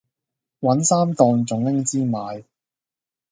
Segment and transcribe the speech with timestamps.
[0.61, 2.45] 搵衫當仲拎氈賣